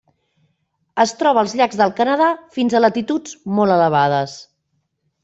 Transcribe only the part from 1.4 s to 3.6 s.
als llacs del Canadà fins a latituds